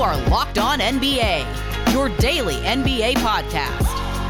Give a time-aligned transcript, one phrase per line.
[0.00, 3.84] are Locked On NBA, your daily NBA podcast.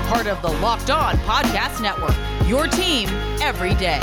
[0.09, 2.17] Part of the Locked On Podcast Network,
[2.49, 3.09] your team
[3.41, 4.01] every day.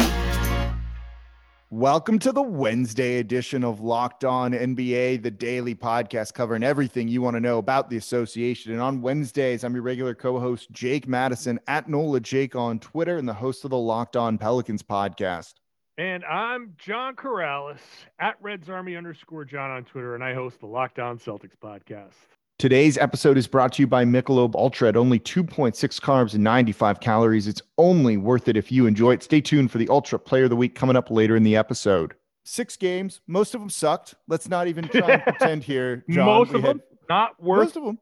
[1.70, 7.22] Welcome to the Wednesday edition of Locked On NBA, the daily podcast covering everything you
[7.22, 8.72] want to know about the association.
[8.72, 13.18] And on Wednesdays, I'm your regular co host, Jake Madison, at NOLA Jake on Twitter,
[13.18, 15.56] and the host of the Locked On Pelicans podcast.
[16.00, 17.80] And I'm John Karalis
[18.20, 22.14] at Reds Army underscore John on Twitter, and I host the Locked On Celtics podcast.
[22.60, 27.00] Today's episode is brought to you by Michelob Ultra at only 2.6 carbs and 95
[27.00, 27.48] calories.
[27.48, 29.24] It's only worth it if you enjoy it.
[29.24, 32.14] Stay tuned for the Ultra Player of the Week coming up later in the episode.
[32.44, 34.14] Six games, most of them sucked.
[34.28, 36.04] Let's not even try and pretend here.
[36.12, 36.26] John.
[36.28, 37.60] most of them not worth.
[37.70, 37.98] Most of them.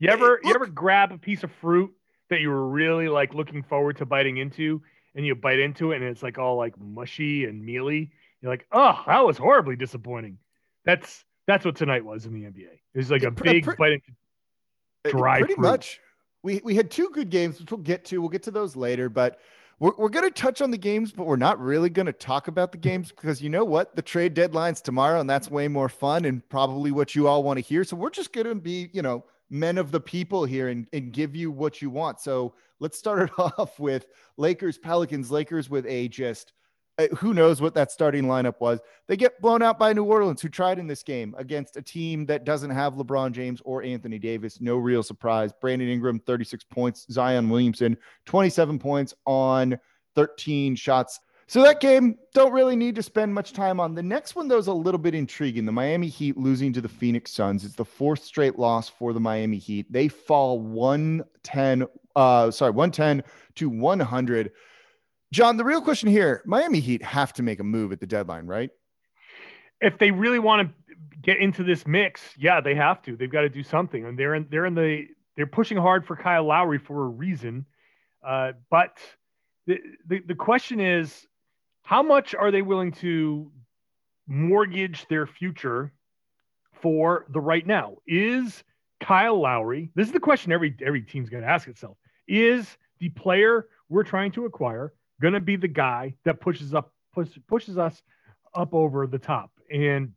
[0.00, 1.92] You ever you ever grab a piece of fruit
[2.28, 4.82] that you were really like looking forward to biting into,
[5.14, 8.10] and you bite into it and it's like all like mushy and mealy.
[8.40, 10.38] You're like, oh, that was horribly disappointing.
[10.84, 12.72] That's that's what tonight was in the NBA.
[12.94, 15.38] It was like a big pre- bite into dry.
[15.38, 15.62] Pretty fruit.
[15.62, 16.00] much.
[16.42, 18.20] We we had two good games, which we'll get to.
[18.20, 19.38] We'll get to those later, but
[19.78, 22.46] we're, we're going to touch on the games, but we're not really going to talk
[22.46, 23.96] about the games because you know what?
[23.96, 27.58] The trade deadline's tomorrow, and that's way more fun and probably what you all want
[27.58, 27.84] to hear.
[27.84, 31.12] So we're just going to be, you know, men of the people here and, and
[31.12, 32.18] give you what you want.
[32.18, 34.06] So let's start it off with
[34.38, 36.54] Lakers, Pelicans, Lakers with a just
[36.98, 38.80] uh, who knows what that starting lineup was.
[39.08, 42.26] They get blown out by New Orleans, who tried in this game against a team
[42.26, 44.60] that doesn't have LeBron James or Anthony Davis.
[44.60, 45.52] No real surprise.
[45.60, 47.06] Brandon Ingram, 36 points.
[47.10, 49.78] Zion Williamson, 27 points on
[50.14, 51.20] 13 shots.
[51.52, 53.94] So that game, don't really need to spend much time on.
[53.94, 55.66] The next one, though, is a little bit intriguing.
[55.66, 57.66] The Miami Heat losing to the Phoenix Suns.
[57.66, 59.84] It's the fourth straight loss for the Miami Heat.
[59.92, 61.86] They fall 110,
[62.16, 63.22] uh, sorry, 110
[63.56, 64.52] to 100.
[65.30, 68.46] John, the real question here Miami Heat have to make a move at the deadline,
[68.46, 68.70] right?
[69.82, 73.14] If they really want to get into this mix, yeah, they have to.
[73.14, 75.04] They've got to do something, and they're in they're in the
[75.36, 77.66] they're pushing hard for Kyle Lowry for a reason.
[78.26, 78.96] Uh, but
[79.66, 81.26] the, the the question is,
[81.82, 83.50] how much are they willing to
[84.26, 85.92] mortgage their future
[86.72, 87.96] for the right now?
[88.06, 88.62] Is
[89.00, 89.90] Kyle Lowry?
[89.94, 91.96] This is the question every every team's going to ask itself.
[92.28, 92.66] Is
[92.98, 97.28] the player we're trying to acquire going to be the guy that pushes up push,
[97.46, 98.02] pushes us
[98.54, 99.50] up over the top.
[99.72, 100.12] And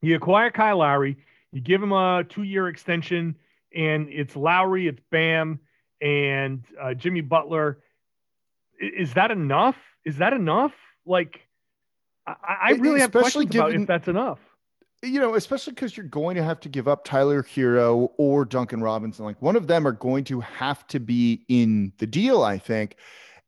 [0.00, 1.18] you acquire Kyle Lowry,
[1.52, 3.36] you give him a two year extension,
[3.74, 5.60] and it's Lowry, it's Bam,
[6.00, 7.78] and uh, Jimmy Butler.
[8.80, 9.76] Is that enough?
[10.04, 10.72] Is that enough?
[11.06, 11.40] Like,
[12.26, 14.38] I, I really have questions given, about if that's enough.
[15.02, 18.80] You know, especially because you're going to have to give up Tyler Herro or Duncan
[18.80, 19.24] Robinson.
[19.24, 22.96] Like one of them are going to have to be in the deal, I think.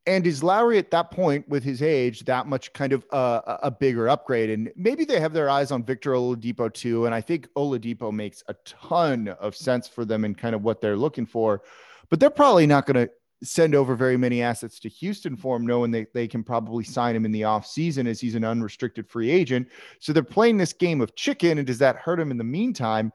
[0.07, 3.71] And is Lowry at that point, with his age, that much kind of uh, a
[3.71, 4.51] bigger upgrade?
[4.51, 7.05] And maybe they have their eyes on Victor Oladipo too.
[7.05, 10.81] And I think Oladipo makes a ton of sense for them and kind of what
[10.81, 11.63] they're looking for.
[12.09, 13.11] But they're probably not going to
[13.43, 17.15] send over very many assets to Houston for him, knowing that they can probably sign
[17.15, 19.67] him in the offseason as he's an unrestricted free agent.
[19.99, 21.57] So they're playing this game of chicken.
[21.57, 23.11] And does that hurt him in the meantime?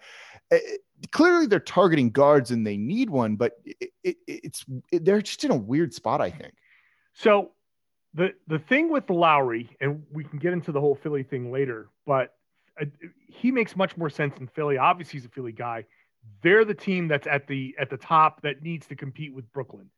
[1.11, 5.45] clearly they're targeting guards and they need one, but it, it, it's it, they're just
[5.45, 6.55] in a weird spot, I think.
[7.15, 7.53] So
[8.15, 11.89] the the thing with Lowry, and we can get into the whole Philly thing later,
[12.07, 12.35] but
[12.81, 12.87] uh,
[13.29, 14.79] he makes much more sense in Philly.
[14.79, 15.85] Obviously, he's a Philly guy.
[16.43, 19.89] They're the team that's at the at the top that needs to compete with Brooklyn.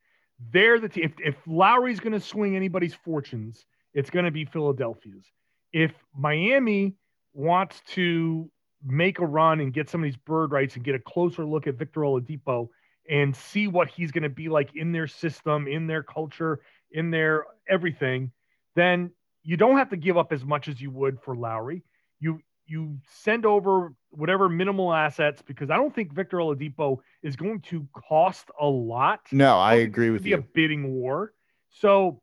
[0.51, 1.05] They're the team.
[1.05, 5.25] If, if Lowry's going to swing anybody's fortunes, it's going to be Philadelphia's.
[5.71, 6.95] If Miami
[7.33, 8.49] wants to
[8.85, 11.67] make a run and get some of these bird rights and get a closer look
[11.67, 12.69] at Victor Oladipo
[13.09, 16.59] and see what he's going to be like in their system, in their culture,
[16.91, 18.31] in their everything,
[18.75, 19.11] then
[19.43, 21.83] you don't have to give up as much as you would for Lowry.
[22.19, 27.61] You you send over whatever minimal assets because I don't think Victor Oladipo is going
[27.61, 29.21] to cost a lot.
[29.31, 30.37] No, I agree with you.
[30.37, 31.33] Be A bidding war.
[31.69, 32.21] So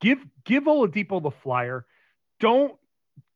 [0.00, 1.86] give give Oladipo the flyer.
[2.40, 2.74] Don't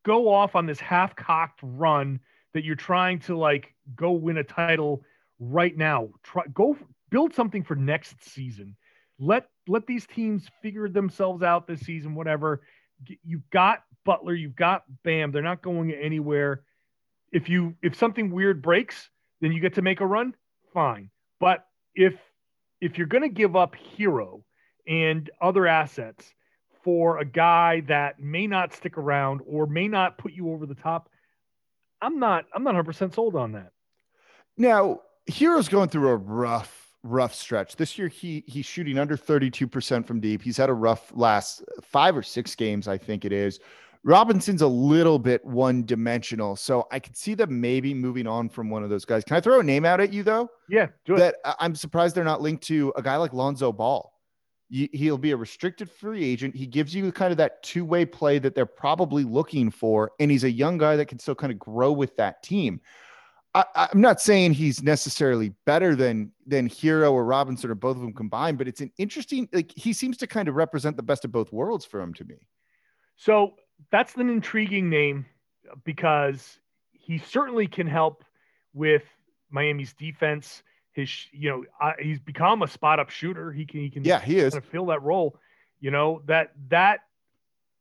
[0.05, 2.19] go off on this half-cocked run
[2.53, 5.03] that you're trying to like go win a title
[5.39, 6.09] right now.
[6.23, 6.77] Try go
[7.09, 8.75] build something for next season.
[9.19, 12.61] Let let these teams figure themselves out this season, whatever.
[13.23, 15.31] You've got Butler, you've got Bam.
[15.31, 16.63] They're not going anywhere.
[17.31, 19.09] If you if something weird breaks,
[19.41, 20.35] then you get to make a run.
[20.73, 21.09] Fine.
[21.39, 21.65] But
[21.95, 22.15] if
[22.81, 24.43] if you're going to give up Herro
[24.87, 26.33] and other assets
[26.83, 30.75] for a guy that may not stick around or may not put you over the
[30.75, 31.09] top,
[32.01, 33.71] I'm not I'm not 100% sold on that.
[34.57, 37.75] Now, Herro's going through a rough rough stretch.
[37.75, 40.41] This year he he's shooting under 32% from deep.
[40.41, 43.59] He's had a rough last 5 or 6 games I think it is.
[44.05, 46.55] Robinson's a little bit one dimensional.
[46.55, 49.23] So I could see them maybe moving on from one of those guys.
[49.23, 50.49] Can I throw a name out at you though?
[50.69, 54.11] Yeah, that uh, I'm surprised they're not linked to a guy like Lonzo Ball.
[54.69, 56.55] He'll be a restricted free agent.
[56.55, 60.11] He gives you kind of that two way play that they're probably looking for.
[60.19, 62.81] And he's a young guy that can still kind of grow with that team.
[63.53, 68.01] I, am not saying he's necessarily better than than Herro or Robinson or both of
[68.01, 69.47] them combined, but it's an interesting.
[69.53, 72.25] Like he seems to kind of represent the best of both worlds for him to
[72.25, 72.47] me.
[73.15, 73.53] So
[73.91, 75.25] that's an intriguing name
[75.83, 76.59] because
[76.91, 78.23] he certainly can help
[78.73, 79.03] with
[79.49, 80.63] Miami's defense.
[80.91, 83.51] His, you know, uh, he's become a spot up shooter.
[83.51, 85.37] He can, he can, yeah, he is kind of fill that role.
[85.79, 87.01] You know that that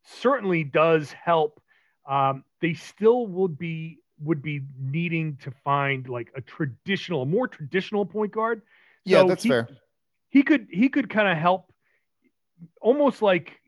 [0.05, 1.61] certainly does help.
[2.09, 7.47] Um, they still would be would be needing to find like a traditional, a more
[7.49, 8.61] traditional point guard.
[8.61, 8.65] So
[9.05, 9.69] yeah, that's he, fair.
[10.31, 11.73] He could he could kind of help,
[12.81, 13.61] almost like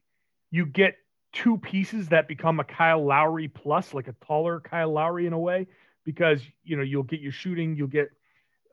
[0.50, 0.96] you get
[1.34, 5.38] two pieces that become a Kyle Lowry plus, like a taller Kyle Lowry in a
[5.38, 5.66] way,
[6.04, 8.10] because you know you'll get your shooting, you'll get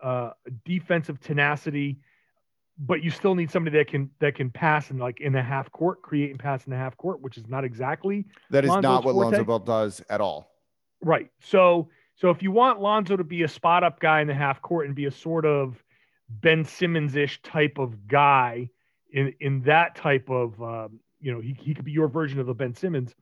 [0.01, 0.31] uh,
[0.63, 1.99] defensive tenacity,
[2.77, 5.71] but you still need somebody that can that can pass and like in the half
[5.71, 8.83] court, create and pass in the half court, which is not exactly that is Lonzo's
[8.83, 9.25] not what forte.
[9.25, 10.51] Lonzo Ball does at all.
[11.01, 11.29] Right.
[11.41, 14.61] So so if you want Lonzo to be a spot up guy in the half
[14.61, 15.83] court and be a sort of
[16.29, 18.69] Ben Simmons ish type of guy
[19.11, 22.49] in in that type of um, you know he he could be your version of
[22.49, 23.15] a Ben Simmons,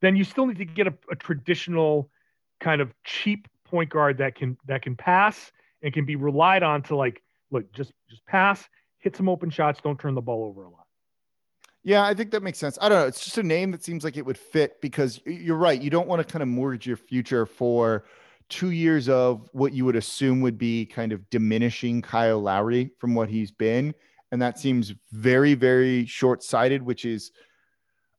[0.00, 2.10] then you still need to get a, a traditional
[2.60, 5.52] kind of cheap point guard that can that can pass
[5.82, 9.80] and can be relied on to like look just just pass, hit some open shots,
[9.82, 10.86] don't turn the ball over a lot.
[11.82, 12.76] Yeah, I think that makes sense.
[12.80, 13.06] I don't know.
[13.06, 15.80] It's just a name that seems like it would fit because you're right.
[15.80, 18.04] You don't want to kind of mortgage your future for
[18.48, 23.14] two years of what you would assume would be kind of diminishing Kyle Lowry from
[23.14, 23.94] what he's been.
[24.32, 27.30] And that seems very, very short sighted, which is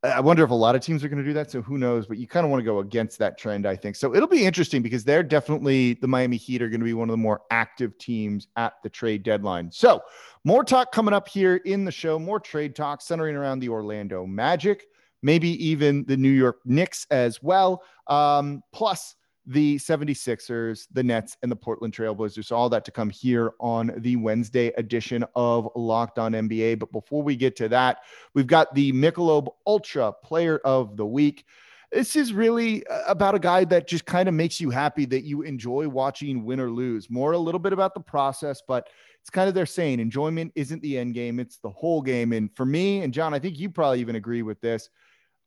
[0.04, 1.50] I wonder if a lot of teams are going to do that.
[1.50, 2.06] So who knows?
[2.06, 3.96] But you kind of want to go against that trend, I think.
[3.96, 7.10] So it'll be interesting because they're definitely the Miami Heat are going to be one
[7.10, 9.72] of the more active teams at the trade deadline.
[9.72, 10.02] So
[10.44, 14.26] more talk coming up here in the show, more trade talk centering around the Orlando
[14.28, 14.86] Magic,
[15.24, 17.82] maybe even the New York Knicks as well.
[18.06, 19.16] Um, plus
[19.48, 22.46] the 76ers, the Nets, and the Portland Trailblazers.
[22.46, 26.80] So all that to come here on the Wednesday edition of Locked On NBA.
[26.80, 28.00] But before we get to that,
[28.34, 31.46] we've got the Michelob Ultra Player of the Week.
[31.94, 35.24] This is really uh, about a guy that just kind of makes you happy that
[35.24, 37.10] you enjoy watching win or lose.
[37.10, 38.90] More a little bit about the process, but
[39.22, 42.34] it's kind of their saying enjoyment isn't the end game, it's the whole game.
[42.34, 44.90] And for me and John, I think you probably even agree with this.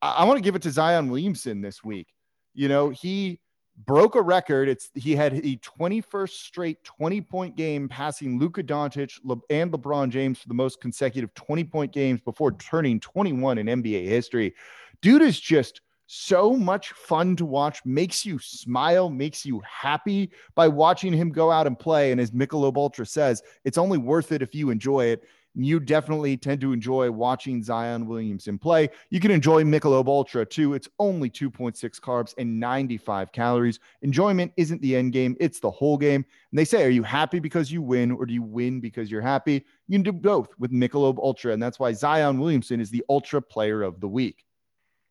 [0.01, 2.07] I, I want to give it to Zion Williamson this week.
[2.55, 3.39] You know, he
[3.85, 4.69] broke a record.
[4.69, 9.19] It's he had a 21st straight 20 point game, passing Luka Doncic
[9.49, 14.05] and LeBron James for the most consecutive 20 point games before turning 21 in NBA
[14.05, 14.53] history.
[15.01, 15.81] Dude is just
[16.13, 21.49] so much fun to watch, makes you smile, makes you happy by watching him go
[21.49, 22.11] out and play.
[22.11, 25.23] And as Michelob Ultra says, it's only worth it if you enjoy it
[25.55, 28.89] you definitely tend to enjoy watching Zion Williamson play.
[29.09, 30.73] You can enjoy Michelob Ultra too.
[30.73, 33.79] It's only 2.6 carbs and 95 calories.
[34.01, 36.25] Enjoyment isn't the end game, it's the whole game.
[36.51, 39.21] And they say, are you happy because you win or do you win because you're
[39.21, 39.65] happy?
[39.87, 41.53] You can do both with Michelob Ultra.
[41.53, 44.45] And that's why Zion Williamson is the Ultra Player of the Week.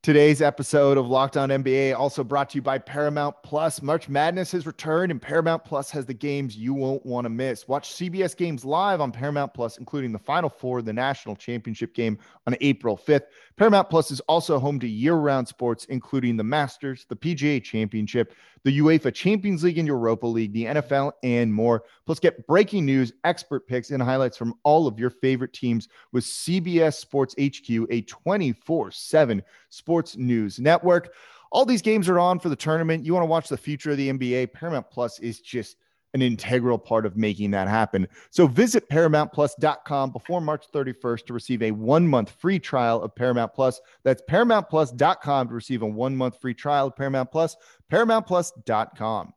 [0.02, 3.82] Today's episode of Locked On NBA also brought to you by Paramount Plus.
[3.82, 7.69] March Madness has returned, and Paramount Plus has the games you won't want to miss.
[7.69, 12.16] Watch CBS games live on Paramount Plus, including the Final Four, the national championship game
[12.47, 13.25] on April 5th.
[13.59, 18.33] Paramount Plus is also home to year round sports, including the Masters, the PGA Championship,
[18.64, 21.85] the UEFA Champions League and Europa League, the NFL, and more.
[22.07, 26.25] Plus, get breaking news, expert picks, and highlights from all of your favorite teams with
[26.25, 31.12] CBS Sports HQ, a 24 7 sports news network.
[31.52, 33.05] All these games are on for the tournament.
[33.05, 34.52] You want to watch the future of the NBA?
[34.52, 35.76] Paramount Plus is just
[36.14, 38.07] an integral part of making that happen.
[38.31, 43.55] So visit ParamountPlus.com before March 31st to receive a one month free trial of Paramount
[43.55, 43.81] Plus.
[44.05, 47.57] That's ParamountPlus.com to receive a one month free trial of Paramount Plus.
[47.93, 49.33] ParamountPlus.com.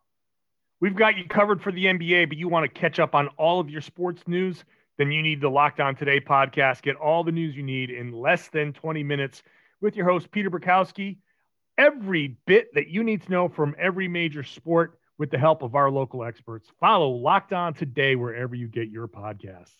[0.79, 3.59] We've got you covered for the NBA, but you want to catch up on all
[3.59, 4.65] of your sports news?
[4.97, 6.81] Then you need the Locked On Today podcast.
[6.81, 9.43] Get all the news you need in less than 20 minutes
[9.81, 11.17] with your host, Peter Bukowski.
[11.77, 15.73] Every bit that you need to know from every major sport with the help of
[15.73, 16.69] our local experts.
[16.81, 19.71] Follow Locked On today wherever you get your podcasts.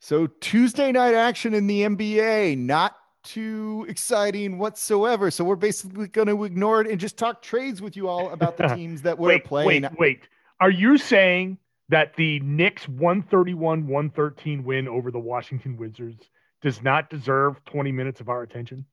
[0.00, 5.30] So, Tuesday night action in the NBA, not too exciting whatsoever.
[5.30, 8.56] So, we're basically going to ignore it and just talk trades with you all about
[8.56, 9.82] the teams that we're wait, playing.
[9.82, 10.20] Wait, wait.
[10.58, 11.56] Are you saying
[11.90, 16.28] that the Knicks 131 113 win over the Washington Wizards
[16.60, 18.84] does not deserve 20 minutes of our attention?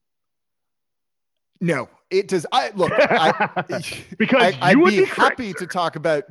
[1.62, 2.44] No, it does.
[2.50, 3.64] I look I,
[4.18, 6.24] because I, you would be, be happy to talk about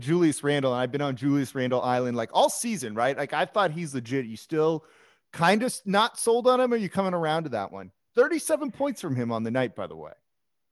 [0.00, 0.72] Julius Randle.
[0.72, 3.14] I've been on Julius Randle Island like all season, right?
[3.14, 4.24] Like I thought he's legit.
[4.24, 4.86] You still
[5.30, 7.92] kind of not sold on him, or are you coming around to that one?
[8.14, 10.12] Thirty-seven points from him on the night, by the way.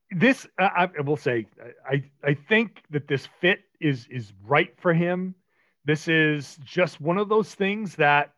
[0.09, 1.45] this I, I will say
[1.87, 5.35] I I think that this fit is is right for him.
[5.85, 8.33] This is just one of those things that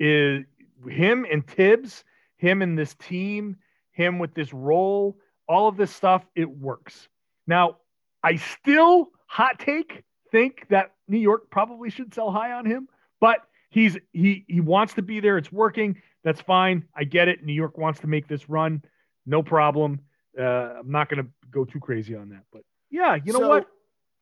[0.00, 0.46] is
[0.88, 2.04] him and Tibbs,
[2.38, 3.58] him and this team,
[3.94, 5.16] him with this role,
[5.48, 6.24] all of this stuff.
[6.36, 7.08] It works.
[7.46, 7.78] Now,
[8.22, 12.88] I still hot take think that New York probably should sell high on him,
[13.20, 13.38] but
[13.70, 15.38] he's he he wants to be there.
[15.38, 16.00] It's working.
[16.22, 16.84] That's fine.
[16.96, 17.44] I get it.
[17.44, 18.82] New York wants to make this run.
[19.26, 20.00] No problem.
[20.38, 20.42] Uh,
[20.80, 23.66] I'm not going to go too crazy on that, but yeah, you know So- what?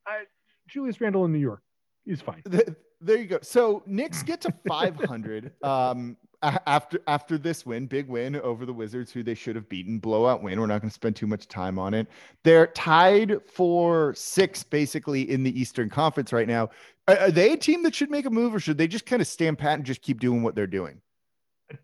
[0.07, 0.25] I,
[0.69, 1.63] Julius Randle in New York
[2.07, 2.43] is fine.
[2.51, 2.69] Th-
[3.01, 3.39] there you go.
[3.43, 9.13] So Knicks get to 500 um, after after this win, big win over the Wizards,
[9.13, 10.61] who they should have beaten, blowout win.
[10.61, 12.09] We're not going to spend too much time on it.
[12.43, 16.71] They're tied for six, basically in the Eastern Conference right now.
[17.09, 19.23] Are, are they a team that should make a move, or should they just kind
[19.23, 21.01] of stand pat and just keep doing what they're doing?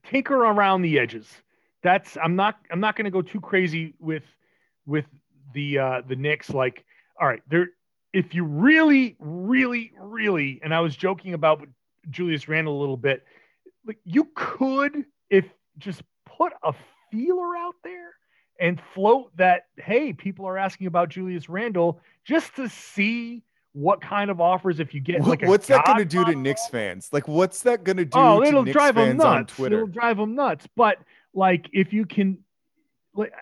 [0.04, 1.28] Tinker around the edges.
[1.82, 4.24] That's I'm not I'm not going to go too crazy with
[4.86, 5.06] with
[5.54, 6.50] the uh the Knicks.
[6.50, 6.84] Like,
[7.20, 7.68] all right, there.
[8.14, 11.68] If you really, really, really, and I was joking about
[12.08, 13.22] Julius Randle a little bit,
[13.88, 15.44] like you could if
[15.78, 16.72] just put a
[17.10, 18.12] feeler out there
[18.60, 23.42] and float that hey people are asking about julius randle just to see
[23.72, 26.34] what kind of offers if you get like a what's that going to do to
[26.34, 27.10] Knicks fans?
[27.12, 29.58] Like, what's that going to do oh, it'll Knicks drive them nuts.
[29.60, 30.66] It'll drive them nuts.
[30.74, 30.98] But
[31.34, 32.38] like, if you can,
[33.14, 33.32] like,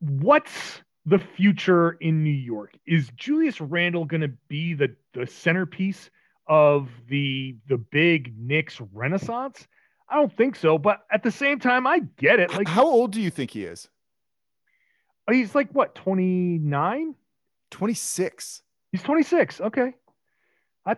[0.00, 2.76] what's the future in New York?
[2.86, 6.10] Is Julius Randle going to be the the centerpiece
[6.46, 9.66] of the the big Knicks renaissance?
[10.08, 10.78] I don't think so.
[10.78, 12.52] But at the same time, I get it.
[12.52, 13.88] Like, How old do you think he is?
[15.30, 17.14] he's like what twenty nine?
[17.70, 18.62] 26.
[18.92, 19.60] He's twenty six.
[19.60, 19.94] Okay.
[20.86, 20.96] I,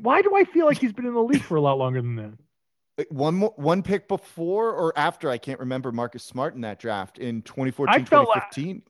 [0.00, 2.16] why do I feel like he's been in the league for a lot longer than
[2.16, 2.32] that?
[3.10, 7.18] One more, one pick before or after I can't remember Marcus Smart in that draft
[7.18, 8.82] in 2014, I felt like- 2015.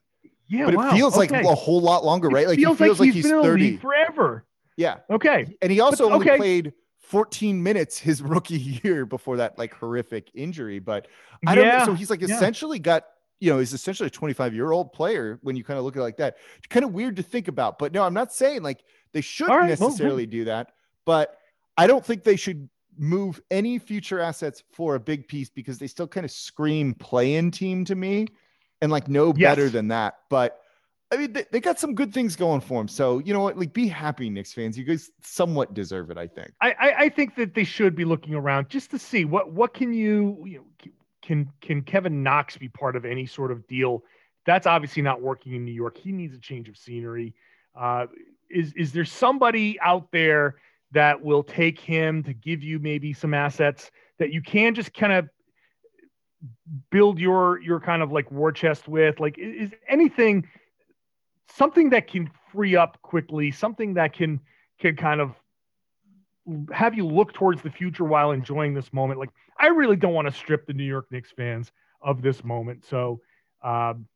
[0.48, 2.46] Yeah, but it wow, feels like a whole lot longer, It right?
[2.46, 3.62] Like feels feels like, he's, been in the 30.
[3.64, 4.44] league forever.
[4.76, 4.98] Yeah.
[5.10, 5.56] Okay.
[5.62, 6.36] And he also But- only okay.
[6.36, 10.78] played 14 minutes his rookie year before that like horrific injury.
[10.78, 11.08] But
[11.46, 11.70] I don't know.
[11.72, 12.34] Yeah, So he's like yeah.
[12.34, 13.04] essentially got,
[13.40, 16.00] you know, he's essentially a 25 year old player when you kind of look at
[16.00, 16.36] it like that.
[16.58, 17.78] It's kind of weird to think about.
[17.78, 20.72] But no, I'm not saying like they shouldn't right, well, necessarily do that.
[21.04, 21.36] But
[21.76, 22.68] I don't think they should
[22.98, 27.34] move any future assets for a big piece because they still kind of scream play
[27.34, 28.26] in team to me
[28.82, 29.54] and like no Yes.
[29.54, 30.18] better than that.
[30.30, 30.60] But
[31.12, 32.88] I mean, they, they got some good things going for them.
[32.88, 33.56] So, you know what?
[33.56, 34.76] Like, be happy, Knicks fans.
[34.76, 36.52] You guys somewhat deserve it, I think.
[36.60, 39.72] I, I, I think that they should be looking around just to see what what
[39.72, 40.90] can you, you know,
[41.22, 44.02] can can Kevin Knox be part of any sort of deal?
[44.46, 45.96] That's obviously not working in New York.
[45.96, 47.34] He needs a change of scenery.
[47.78, 48.06] Uh,
[48.50, 50.56] is is there somebody out there
[50.92, 55.12] that will take him to give you maybe some assets that you can just kind
[55.12, 55.28] of
[56.90, 59.20] build your your kind of like war chest with?
[59.20, 60.48] Like, is, is anything
[61.48, 64.40] something that can free up quickly, something that can
[64.80, 65.34] can kind of
[66.72, 69.18] have you look towards the future while enjoying this moment.
[69.18, 71.72] Like, I really don't want to strip the New York Knicks fans
[72.02, 72.84] of this moment.
[72.84, 73.20] So,
[73.64, 74.06] um,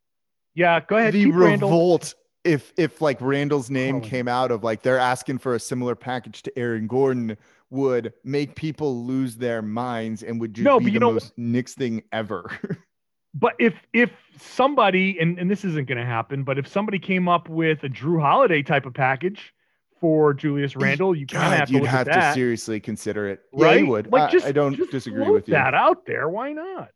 [0.54, 1.14] yeah, go ahead.
[1.14, 1.68] the keep Randle.
[1.68, 4.08] revolt if if like Randle's name Harlan.
[4.08, 7.36] came out of like they're asking for a similar package to Aaron Gordon
[7.70, 12.02] would make people lose their minds and would just No, be the most Knicks thing
[12.12, 12.50] ever.
[13.34, 17.28] But if if somebody and, and this isn't going to happen, but if somebody came
[17.28, 19.54] up with a Jrue Holiday type of package
[20.00, 23.40] for Julius Randle, you kind of have to you'd have to seriously consider it.
[23.52, 23.80] Yeah, right?
[23.80, 24.10] you would.
[24.10, 25.52] Like, I- just I don't disagree with you.
[25.52, 26.90] That out there, why not?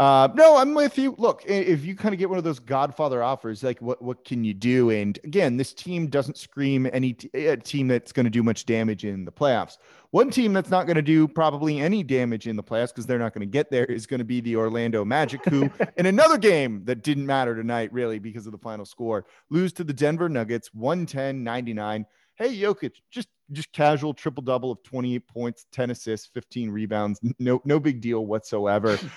[0.00, 1.14] Uh, no, I'm with you.
[1.18, 4.44] Look, if you kind of get one of those Godfather offers, like what what can
[4.44, 4.88] you do?
[4.88, 8.64] And again, this team doesn't scream any t- a team that's going to do much
[8.64, 9.76] damage in the playoffs.
[10.10, 13.18] One team that's not going to do probably any damage in the playoffs because they're
[13.18, 16.38] not going to get there is going to be the Orlando Magic, who in another
[16.38, 20.30] game that didn't matter tonight really because of the final score, lose to the Denver
[20.30, 22.06] Nuggets 110-99.
[22.36, 27.20] Hey, Jokic, just just casual triple double of 28 points, 10 assists, 15 rebounds.
[27.38, 28.98] No no big deal whatsoever.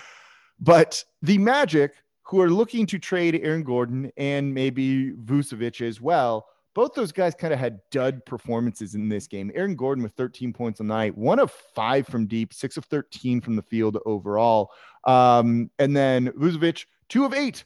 [0.60, 1.94] But the Magic,
[2.24, 7.36] who are looking to trade Aaron Gordon and maybe Vucevic as well, both those guys
[7.36, 9.52] kind of had dud performances in this game.
[9.54, 13.42] Aaron Gordon with 13 points a night, one of five from deep, six of 13
[13.42, 14.72] from the field overall.
[15.04, 17.66] Um, and then Vucevic, two of eight,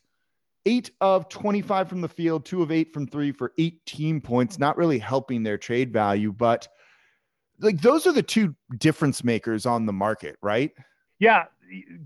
[0.65, 4.75] eight of 25 from the field, two of eight from three for 18 points, not
[4.75, 6.67] really helping their trade value, but
[7.59, 10.71] like those are the two difference makers on the market, right?
[11.19, 11.45] Yeah,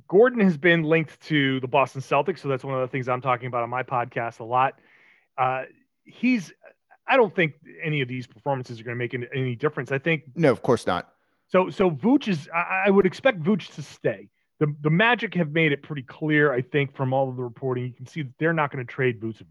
[0.07, 3.21] Gordon has been linked to the Boston Celtics, so that's one of the things I'm
[3.21, 4.79] talking about on my podcast a lot.
[5.37, 5.63] Uh,
[6.03, 6.51] he's,
[7.07, 7.53] I don't think
[7.83, 9.91] any of these performances are going to make any difference.
[9.91, 11.13] I think no, of course not.
[11.47, 12.49] So, so Vooch is.
[12.53, 14.29] I, I would expect Vooch to stay.
[14.59, 17.85] The the Magic have made it pretty clear, I think, from all of the reporting.
[17.85, 19.45] You can see that they're not going to trade Vucevic.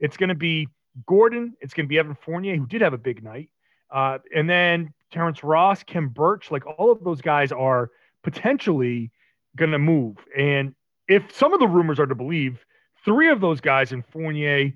[0.00, 0.68] It's going to be
[1.06, 1.54] Gordon.
[1.60, 3.50] It's going to be Evan Fournier, who did have a big night,
[3.90, 6.50] uh, and then Terrence Ross, Khem Birch.
[6.50, 7.90] Like all of those guys are
[8.22, 9.10] potentially
[9.58, 10.16] going to move.
[10.36, 10.74] And
[11.08, 12.64] if some of the rumors are to believe,
[13.04, 14.72] three of those guys in Fournier,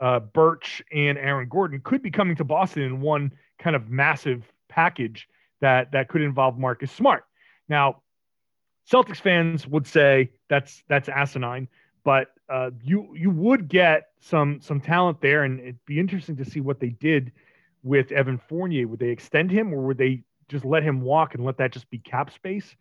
[0.00, 4.44] uh, Birch, and Aaron Gordon could be coming to Boston in one kind of massive
[4.68, 5.28] package
[5.60, 7.24] that that could involve Marcus Smart.
[7.68, 8.02] Now,
[8.90, 11.68] Celtics fans would say that's that's asinine,
[12.04, 16.44] but uh, you you would get some some talent there, and it'd be interesting to
[16.44, 17.32] see what they did
[17.82, 18.86] with Evan Fournier.
[18.86, 21.90] Would they extend him, or would they just let him walk and let that just
[21.90, 22.76] be cap space?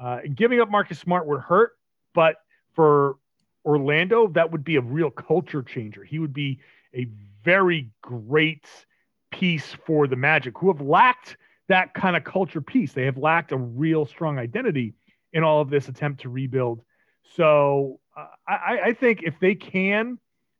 [0.00, 1.72] Uh, giving up Marcus Smart would hurt,
[2.14, 2.36] but
[2.74, 3.16] for
[3.64, 6.02] Orlando, that would be a real culture changer.
[6.02, 6.58] He would be
[6.94, 7.06] a
[7.44, 8.66] very great
[9.30, 11.36] piece for the Magic, who have lacked
[11.68, 12.92] that kind of culture piece.
[12.92, 14.94] They have lacked a real strong identity
[15.32, 16.82] in all of this attempt to rebuild.
[17.36, 20.18] So uh, I, I, think if they can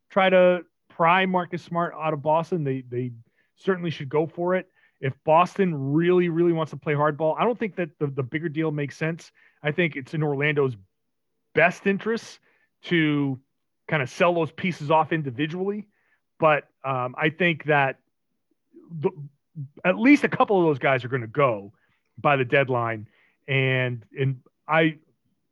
[0.09, 3.11] try to pry Marcus Smart out of Boston, they they
[3.55, 4.67] certainly should go for it
[5.03, 8.47] if Boston really, really wants to play hardball, I don't think that the, the bigger
[8.47, 9.33] deal makes sense.
[9.61, 10.77] I think it's in Orlando's
[11.53, 12.39] best interest
[12.83, 13.37] to
[13.89, 15.87] kind of sell those pieces off individually.
[16.39, 17.99] But um, I think that
[18.97, 19.09] the,
[19.83, 21.73] at least a couple of those guys are going to go
[22.17, 23.09] by the deadline.
[23.45, 24.95] And, and I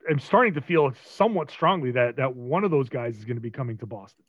[0.09, 3.41] am starting to feel somewhat strongly that, that one of those guys is going to
[3.41, 4.23] be coming to Boston.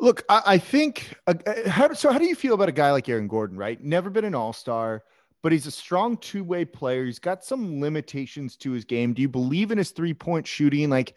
[0.00, 1.14] Look, I, I think.
[1.26, 3.56] Uh, uh, how, so, how do you feel about a guy like Aaron Gordon?
[3.56, 5.04] Right, never been an All Star,
[5.42, 7.04] but he's a strong two way player.
[7.04, 9.12] He's got some limitations to his game.
[9.12, 10.88] Do you believe in his three point shooting?
[10.88, 11.14] Like,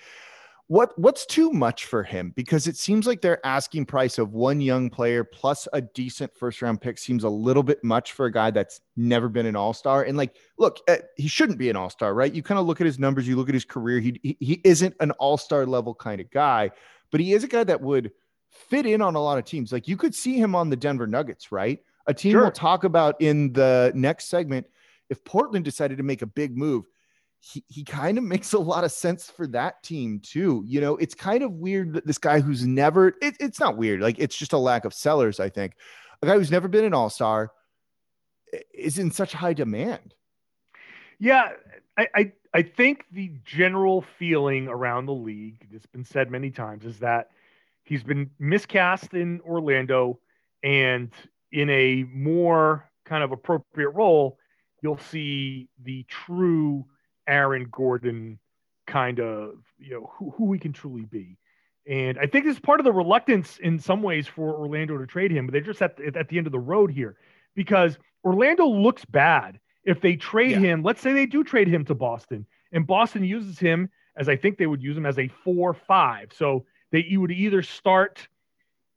[0.68, 2.34] what what's too much for him?
[2.36, 6.62] Because it seems like their asking price of one young player plus a decent first
[6.62, 9.74] round pick seems a little bit much for a guy that's never been an All
[9.74, 10.04] Star.
[10.04, 12.34] And like, look, uh, he shouldn't be an All Star, right?
[12.34, 14.02] You kind of look at his numbers, you look at his career.
[14.02, 16.72] He he, he isn't an All Star level kind of guy,
[17.12, 18.12] but he is a guy that would
[18.54, 19.72] fit in on a lot of teams.
[19.72, 21.80] Like you could see him on the Denver Nuggets, right?
[22.08, 22.42] A team sure.
[22.42, 24.68] we'll talk about in the next segment.
[25.10, 26.86] If Portland decided to make a big move,
[27.40, 30.64] he, he kind of makes a lot of sense for that team too.
[30.66, 34.02] You know, it's kind of weird that this guy who's never, it, it's not weird.
[34.02, 35.74] Like it's just a lack of sellers, I think.
[36.22, 37.52] A guy who's never been an all star
[38.74, 40.14] is in such high demand.
[41.20, 41.50] Yeah.
[41.98, 46.86] I, I, I think the general feeling around the league, it's been said many times,
[46.86, 47.30] is that
[47.84, 50.20] He's been miscast in Orlando,
[50.64, 51.12] and
[51.52, 54.38] in a more kind of appropriate role,
[54.82, 56.86] you'll see the true
[57.28, 58.40] Aaron Gordon
[58.88, 61.38] kind of, you know, who, who he can truly be.
[61.88, 65.06] And I think this is part of the reluctance in some ways for Orlando to
[65.06, 67.18] trade him, but they're just at the, at the end of the road here
[67.56, 70.60] because Orlando looks bad if they trade yeah.
[70.60, 70.84] him.
[70.84, 74.58] Let's say they do trade him to Boston, and Boston uses him as I think
[74.58, 76.32] they would use him as a four five.
[76.34, 78.28] So that you would either start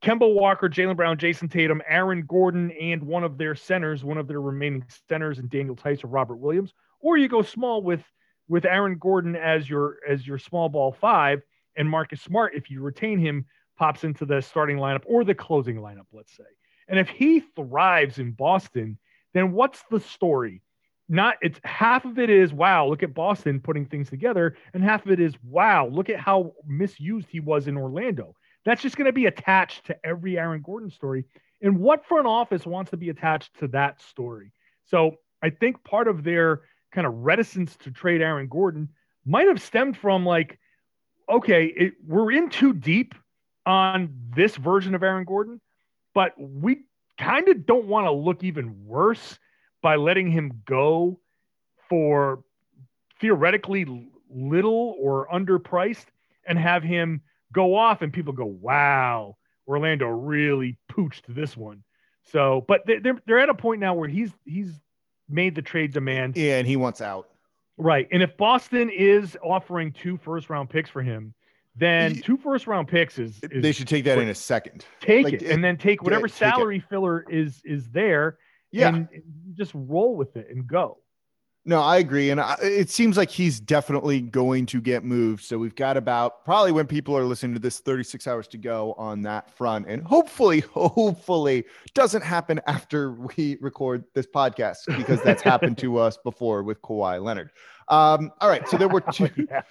[0.03, 4.27] Kemba Walker, Jaylen Brown, Jayson Tatum, Aaron Gordon, and one of their centers, one of
[4.27, 8.03] their remaining centers, and Daniel Theis or Robert Williams, or you go small with
[8.47, 11.41] with Aaron Gordon as your as your small ball five,
[11.75, 13.45] and Marcus Smart, if you retain him,
[13.77, 16.43] pops into the starting lineup or the closing lineup, let's say.
[16.87, 18.97] And if he thrives in Boston,
[19.33, 20.61] then what's the story?
[21.09, 25.05] Not it's half of it is wow look at boston putting things together and half
[25.05, 28.35] of it is wow look at how misused he was in orlando.
[28.65, 31.25] That's just going to be attached to every aaron gordon story
[31.61, 34.51] and what front office wants to be attached to that story?
[34.85, 38.89] So i think part of their kind of reticence to trade aaron gordon
[39.25, 40.59] might have stemmed from like
[41.29, 43.13] okay it, we're in too deep
[43.65, 45.61] on this version of aaron gordon
[46.13, 46.79] but we
[47.19, 49.37] kind of don't want to look even worse
[49.81, 51.19] by letting him go
[51.89, 52.43] for
[53.19, 56.05] theoretically little or underpriced
[56.47, 57.21] and have him
[57.53, 59.37] go off and people go, wow,
[59.67, 61.83] Orlando really pooched this one.
[62.23, 64.73] So, but they're, they're at a point now where he's, he's
[65.29, 66.35] made the trade demand.
[66.35, 66.57] Yeah.
[66.57, 67.29] And he wants out.
[67.77, 68.07] Right.
[68.11, 71.33] And if Boston is offering two first round picks for him,
[71.75, 74.85] then two first round picks is, is they should take that in a second.
[74.99, 78.39] Take like, it and then take whatever salary filler is is there
[78.71, 78.89] yeah.
[78.89, 79.07] And,
[79.53, 80.99] just roll with it and go.
[81.67, 82.29] No, I agree.
[82.29, 85.43] And I, it seems like he's definitely going to get moved.
[85.43, 88.93] So we've got about probably when people are listening to this 36 hours to go
[88.93, 89.85] on that front.
[89.89, 96.17] And hopefully, hopefully, doesn't happen after we record this podcast because that's happened to us
[96.23, 97.49] before with Kawhi Leonard.
[97.89, 98.65] Um, all right.
[98.69, 99.63] So there were two, yeah.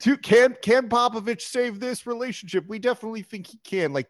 [0.00, 0.16] two.
[0.16, 2.66] Can, can Popovich save this relationship?
[2.66, 3.92] We definitely think he can.
[3.92, 4.08] Like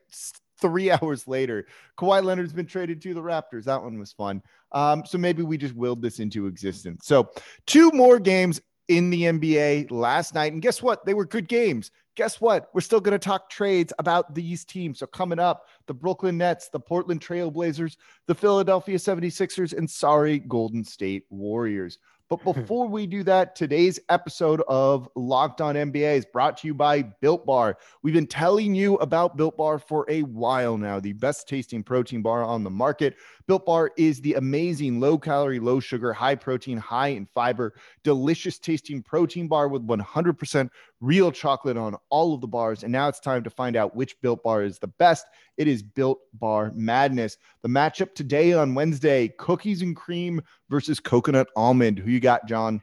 [0.61, 1.66] three hours later,
[1.99, 3.64] Kawhi Leonard's been traded to the Raptors.
[3.64, 4.42] That one was fun.
[4.73, 7.07] Um, so maybe we just willed this into existence.
[7.07, 7.31] So
[7.66, 10.53] two more games in the NBA last night.
[10.53, 11.07] And guess what?
[11.07, 11.92] They were good games.
[12.16, 12.68] Guess what?
[12.75, 14.99] We're still going to talk trades about these teams.
[14.99, 17.96] So coming up, the Brooklyn Nets, the Portland Trailblazers,
[18.27, 21.99] the Philadelphia 76ers, and sorry, Golden State Warriors.
[22.31, 26.75] But before we do that, today's episode of Locked On NBA is brought to you
[26.75, 27.77] by Built Bar.
[28.03, 32.23] We've been telling you about Built Bar for a while now, the best tasting protein
[32.23, 33.16] bar on the market.
[33.51, 38.61] Built Bar is the amazing low calorie, low sugar, high protein, high in fiber, delicious
[38.61, 42.85] tasting protein bar with 100% real chocolate on all of the bars.
[42.85, 45.27] And now it's time to find out which Built Bar is the best.
[45.57, 47.39] It is Built Bar Madness.
[47.63, 51.99] The matchup today on Wednesday cookies and cream versus coconut almond.
[51.99, 52.81] Who you got, John?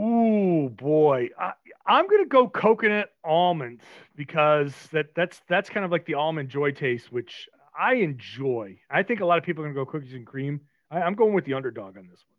[0.00, 1.28] Ooh, boy.
[1.38, 1.52] I,
[1.86, 3.82] I'm gonna go coconut almond
[4.16, 8.78] because that that's that's kind of like the almond joy taste, which I enjoy.
[8.90, 10.60] I think a lot of people are gonna go cookies and cream.
[10.90, 12.34] I, I'm going with the underdog on this one.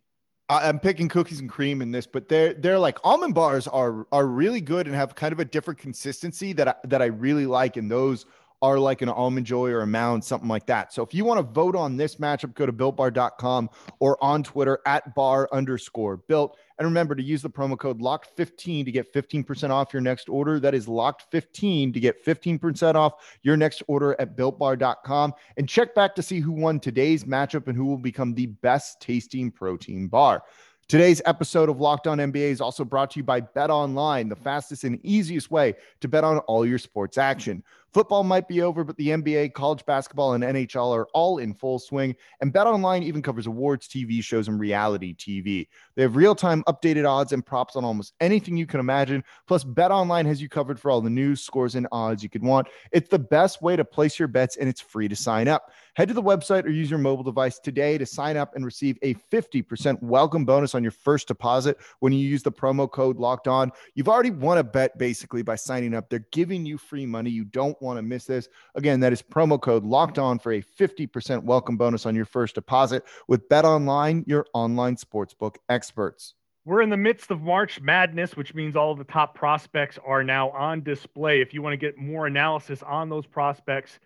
[0.48, 4.28] I'm picking cookies and cream in this, but they're they're like almond bars are are
[4.28, 7.78] really good and have kind of a different consistency that I, that I really like,
[7.78, 8.26] and those
[8.62, 10.94] are like an almond joy or a mound, something like that.
[10.94, 14.80] So if you want to vote on this matchup, go to builtbar.com or on Twitter
[14.86, 16.58] at bar underscore built.
[16.78, 20.60] And remember to use the promo code locked15 to get 15% off your next order.
[20.60, 23.14] That is locked15 to get 15% off
[23.44, 25.34] your next order at builtbar.com.
[25.58, 29.00] And check back to see who won today's matchup and who will become the best
[29.00, 30.44] tasting protein bar.
[30.88, 34.36] Today's episode of Locked On NBA is also brought to you by Bet Online, the
[34.36, 37.64] fastest and easiest way to bet on all your sports action.
[37.96, 41.80] Football might be over, but the NBA, college basketball, and NHL are all in full
[41.80, 42.14] swing.
[42.42, 45.70] And BetOnline even covers awards, TV shows, and reality TV.
[45.96, 49.24] They have real time updated odds and props on almost anything you can imagine.
[49.48, 52.68] Plus, BetOnline has you covered for all the news, scores, and odds you could want.
[52.92, 55.72] It's the best way to place your bets, and it's free to sign up.
[55.94, 58.98] Head to the website or use your mobile device today to sign up and receive
[59.04, 63.48] a 50% welcome bonus on your first deposit when you use the promo code locked
[63.48, 63.72] on.
[63.94, 66.10] You've already won a bet basically by signing up.
[66.10, 67.30] They're giving you free money.
[67.30, 68.50] You don't want to miss this.
[68.76, 72.56] Again, that is promo code locked on for a 50% welcome bonus on your first
[72.56, 76.34] deposit with Bet Online, your online sportsbook experts.
[76.66, 80.24] We're in the midst of March Madness, which means all of the top prospects are
[80.24, 81.40] now on display.
[81.40, 84.00] If you want to get more analysis on those prospects,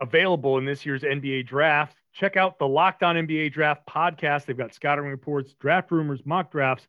[0.00, 1.96] available in this year's NBA draft.
[2.12, 4.46] Check out the Locked On NBA Draft podcast.
[4.46, 6.86] They've got scouting reports, draft rumors, mock drafts,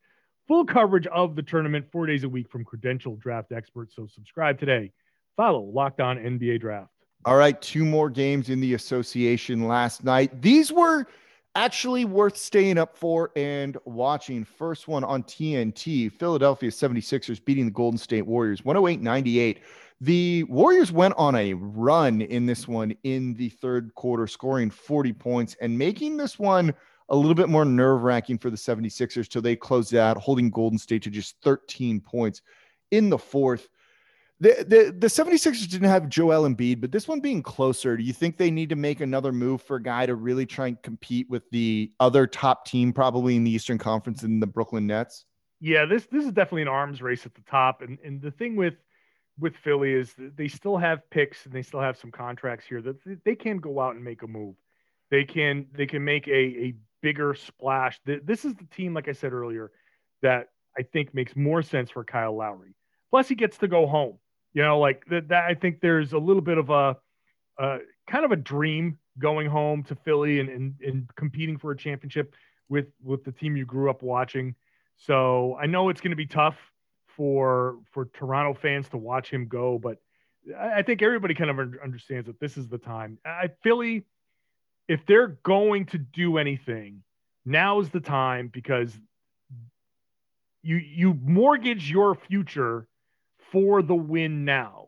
[0.47, 3.95] full coverage of the tournament four days a week from credentialed draft experts.
[3.95, 4.91] So subscribe today.
[5.37, 6.91] Follow Locked On NBA Draft.
[7.23, 10.41] All right, two more games in the association last night.
[10.41, 11.05] These were
[11.55, 14.43] actually worth staying up for and watching.
[14.43, 19.59] First one on TNT Philadelphia 76ers beating the Golden State Warriors 108 98.
[20.01, 25.13] The Warriors went on a run in this one in the third quarter, scoring 40
[25.13, 26.73] points and making this one
[27.09, 30.79] a little bit more nerve wracking for the 76ers till they closed out, holding Golden
[30.79, 32.41] State to just 13 points
[32.91, 33.69] in the fourth.
[34.39, 38.13] The, the, the 76ers didn't have Joel Embiid, but this one being closer, do you
[38.13, 41.27] think they need to make another move for a guy to really try and compete
[41.27, 45.25] with the other top team, probably in the Eastern Conference in the Brooklyn Nets?
[45.59, 47.81] Yeah, this this is definitely an arms race at the top.
[47.81, 48.75] And and the thing with
[49.39, 52.97] with Philly is they still have picks and they still have some contracts here that
[53.25, 54.55] they can go out and make a move.
[55.09, 57.99] They can they can make a, a bigger splash.
[58.05, 59.71] This is the team, like I said earlier,
[60.21, 62.75] that I think makes more sense for Kyle Lowry.
[63.09, 64.19] Plus, he gets to go home.
[64.57, 65.27] You know, like that.
[65.27, 66.97] that I think there's a little bit of a,
[67.59, 67.77] a
[68.09, 72.33] kind of a dream going home to Philly and, and, and competing for a championship
[72.67, 74.55] with with the team you grew up watching.
[74.95, 76.55] So I know it's going to be tough
[77.05, 79.99] for for Toronto fans to watch him go, but
[80.59, 83.19] I, think everybody kind of understands that this is the time.
[83.23, 84.05] I Philly,
[84.87, 87.03] if they're going to do anything,
[87.45, 88.99] now is the time because
[90.63, 92.87] you you mortgage your future
[93.51, 94.87] for the win now.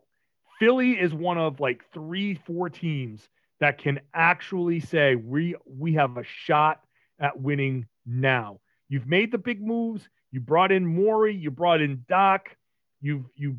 [0.58, 3.28] Philly is one of like three, four teams
[3.60, 6.80] that can actually say we we have a shot
[7.18, 8.60] at winning now.
[8.88, 10.08] You've made the big moves.
[10.32, 12.56] You brought in Morey, you brought in Doc,
[13.00, 13.58] You've you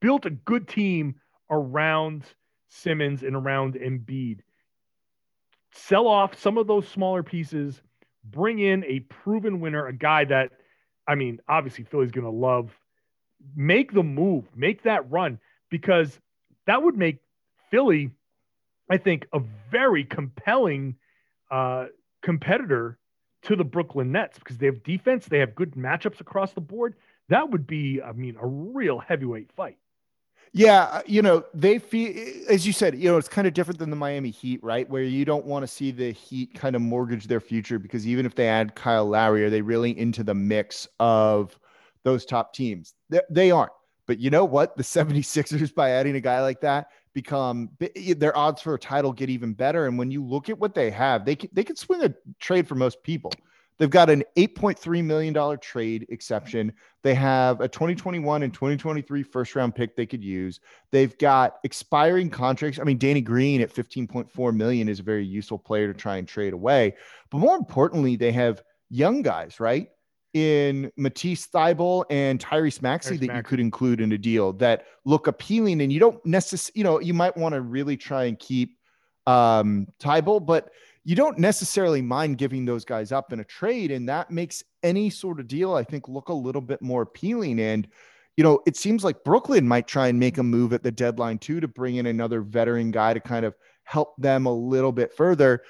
[0.00, 1.16] built a good team
[1.50, 2.24] around
[2.68, 4.40] Simmons and around Embiid.
[5.74, 7.80] Sell off some of those smaller pieces,
[8.24, 10.50] bring in a proven winner, a guy that,
[11.06, 12.76] I mean, obviously Philly's going to love.
[13.54, 15.38] Make the move, make that run,
[15.70, 16.18] because
[16.66, 17.18] that would make
[17.70, 18.10] Philly,
[18.90, 20.96] I think, a very compelling
[21.50, 21.86] uh,
[22.22, 22.98] competitor
[23.42, 26.94] to the Brooklyn Nets because they have defense, they have good matchups across the board.
[27.28, 29.78] That would be, I mean, a real heavyweight fight.
[30.54, 32.14] Yeah, uh, you know, they feel
[32.50, 34.88] as you said, you know, it's kind of different than the Miami Heat, right?
[34.88, 38.26] Where you don't want to see the Heat kind of mortgage their future because even
[38.26, 41.58] if they add Kyle Lowry, are they really into the mix of
[42.04, 42.94] those top teams?
[43.10, 43.72] They, they aren't.
[44.06, 44.76] But you know what?
[44.76, 47.70] The 76ers, by adding a guy like that, become
[48.16, 49.86] their odds for a title get even better.
[49.86, 52.66] And when you look at what they have, they can, they can swing a trade
[52.66, 53.32] for most people.
[53.78, 56.72] They've got an $8.3 million trade exception.
[57.02, 60.60] They have a 2021 and 2023 first round pick they could use.
[60.90, 62.78] They've got expiring contracts.
[62.78, 66.28] I mean, Danny Green at 15.4 million is a very useful player to try and
[66.28, 66.94] trade away.
[67.30, 69.88] But more importantly, they have young guys, right?
[70.34, 75.26] In Matisse Thybulle and Tyrese Maxey that you could include in a deal that look
[75.26, 75.82] appealing.
[75.82, 78.78] And you don't necessarily, you know, you might want to really try and keep
[79.26, 80.70] um Thybulle, but
[81.04, 83.90] you don't necessarily mind giving those guys up in a trade.
[83.90, 87.60] And that makes any sort of deal, I think, look a little bit more appealing.
[87.60, 87.86] And,
[88.36, 91.38] you know, it seems like Brooklyn might try and make a move at the deadline
[91.38, 95.12] too to bring in another veteran guy to kind of help them a little bit
[95.12, 95.62] further.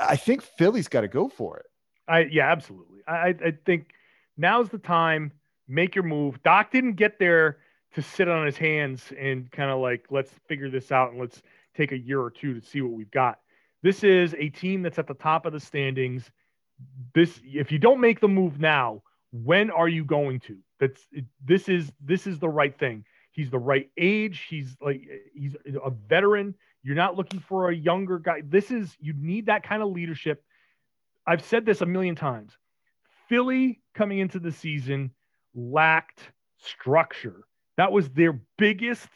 [0.00, 1.66] I think Philly's got to go for it.
[2.08, 3.00] I yeah, absolutely.
[3.06, 3.92] I I think
[4.36, 5.32] now's the time.
[5.68, 6.42] Make your move.
[6.42, 7.58] Doc didn't get there
[7.94, 11.42] to sit on his hands and kind of like let's figure this out and let's
[11.76, 13.38] take a year or two to see what we've got.
[13.82, 16.30] This is a team that's at the top of the standings.
[17.14, 20.58] This, if you don't make the move now, when are you going to?
[20.80, 21.06] That's
[21.44, 23.04] this is this is the right thing.
[23.32, 24.46] He's the right age.
[24.48, 25.02] He's like
[25.34, 26.54] he's a veteran.
[26.82, 28.42] You're not looking for a younger guy.
[28.48, 30.44] This is you need that kind of leadership.
[31.28, 32.56] I've said this a million times.
[33.28, 35.12] Philly coming into the season
[35.54, 37.44] lacked structure.
[37.76, 39.08] That was their biggest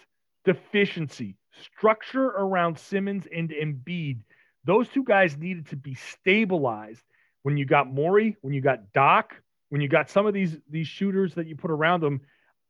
[0.44, 1.36] deficiency.
[1.60, 4.20] Structure around Simmons and Embiid
[4.64, 7.02] those two guys needed to be stabilized.
[7.42, 9.34] When you got Morey, when you got Doc,
[9.70, 12.20] when you got some of these these shooters that you put around them,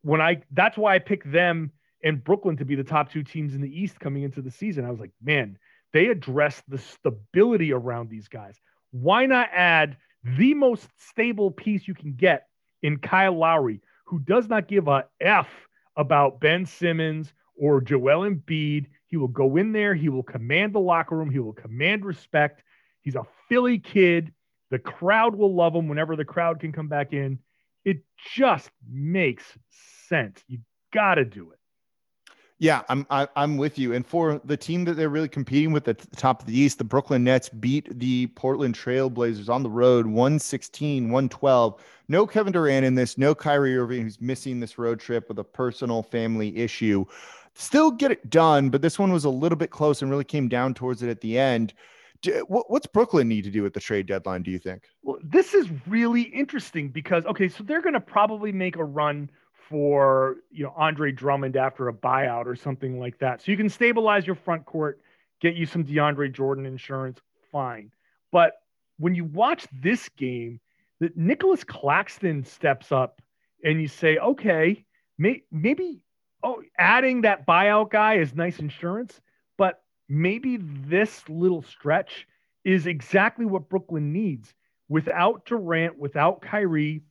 [0.03, 1.71] when I that's why I picked them
[2.03, 4.85] and Brooklyn to be the top two teams in the East coming into the season.
[4.85, 5.59] I was like, man,
[5.93, 8.59] they addressed the stability around these guys.
[8.93, 12.47] Why not add the most stable piece you can get
[12.83, 15.49] in Kyle Lowry, who does not give a F
[15.97, 18.87] about Ben Simmons or Joel Embiid.
[19.07, 19.95] He will go in there.
[19.95, 21.31] He will command the locker room.
[21.31, 22.63] He will command respect.
[23.03, 24.33] He's a Philly kid.
[24.71, 27.39] The crowd will love him whenever the crowd can come back in.
[27.85, 29.45] It just makes
[30.09, 30.43] sense.
[30.47, 30.61] You
[30.93, 31.59] got to do it.
[32.63, 33.93] Yeah, I'm I, am i am with you.
[33.93, 36.79] And for the team that they're really competing with at the top of the East,
[36.79, 41.85] the Brooklyn Nets beat the Portland Trailblazers on the road 116, 112.
[42.07, 45.45] No Kevin Durant in this, no Kyrie Irving who's missing this road trip with a
[45.45, 47.05] personal family issue
[47.55, 50.49] still get it done, but this one was a little bit close and really came
[50.49, 51.75] down towards it at the end.
[52.47, 54.43] What's Brooklyn need to do at the trade deadline?
[54.43, 54.85] Do you think?
[55.03, 59.29] Well, this is really interesting because okay, so they're going to probably make a run
[59.69, 63.69] for you know Andre Drummond after a buyout or something like that, so you can
[63.69, 65.01] stabilize your front court,
[65.41, 67.21] get you some DeAndre Jordan insurance,
[67.51, 67.91] fine.
[68.31, 68.55] But
[68.99, 70.61] when you watch this game,
[71.01, 73.21] that Nicolas Claxton steps up,
[73.65, 74.85] and you say, okay,
[75.19, 76.03] may, maybe
[76.43, 79.21] oh, adding that buyout guy is nice insurance,
[79.57, 82.27] but maybe this little stretch
[82.65, 84.55] is exactly what Brooklyn needs.
[84.89, 87.03] Without Durant, without Kyrie,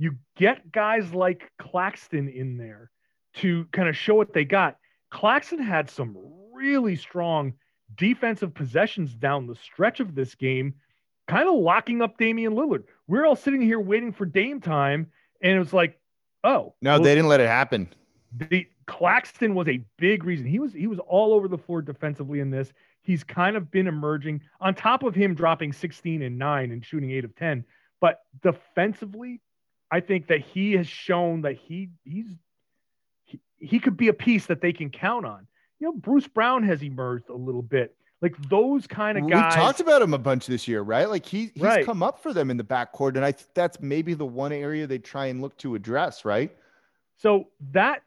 [0.00, 2.90] you get guys like Claxton in there
[3.34, 4.78] to kind of show what they got.
[5.10, 6.16] Claxton had some
[6.54, 7.52] really strong
[7.96, 10.74] defensive possessions down the stretch of this game,
[11.28, 12.84] kind of locking up Damian Lillard.
[13.08, 15.06] We're all sitting here waiting for Dame time,
[15.42, 16.00] and it was like,
[16.44, 17.86] oh, no, well, they didn't let it happen.
[18.34, 20.46] The Claxton was a big reason.
[20.46, 22.72] He was he was all over the floor defensively in this.
[23.02, 27.10] He's kind of been emerging on top of him dropping 16 and 9 and shooting
[27.10, 27.64] 8 of 10.
[28.00, 29.40] But defensively,
[29.90, 32.26] I think that he has shown that he he's
[33.24, 35.46] he, he could be a piece that they can count on.
[35.78, 37.96] You know, Bruce Brown has emerged a little bit.
[38.22, 39.54] Like those kind of guys.
[39.54, 41.08] We talked about him a bunch this year, right?
[41.08, 41.86] Like he, he's right.
[41.86, 44.86] come up for them in the backcourt, and I think that's maybe the one area
[44.86, 46.54] they try and look to address, right?
[47.16, 48.02] So that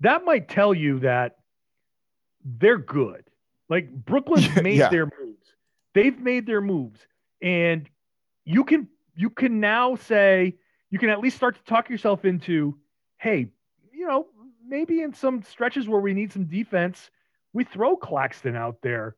[0.00, 1.38] that might tell you that
[2.44, 3.24] they're good.
[3.68, 4.90] Like Brooklyn's made yeah.
[4.90, 5.52] their moves.
[5.94, 7.00] They've made their moves.
[7.42, 7.88] And
[8.44, 10.56] you can you can now say
[10.90, 12.76] you can at least start to talk yourself into,
[13.18, 13.48] hey,
[13.92, 14.26] you know,
[14.66, 17.10] maybe in some stretches where we need some defense,
[17.52, 19.16] we throw Claxton out there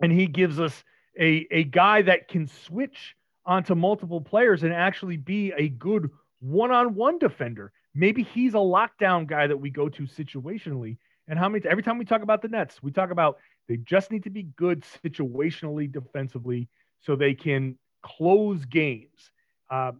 [0.00, 0.84] and he gives us
[1.18, 7.18] a, a guy that can switch onto multiple players and actually be a good one-on-one
[7.18, 7.72] defender.
[7.94, 10.98] Maybe he's a lockdown guy that we go to situationally.
[11.28, 13.38] And how many every time we talk about the Nets, we talk about
[13.68, 16.68] they just need to be good situationally defensively
[17.00, 19.30] so they can close games.
[19.70, 19.92] Uh,